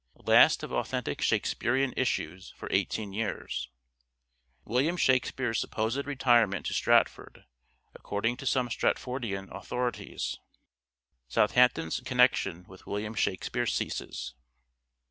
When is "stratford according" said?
6.73-8.37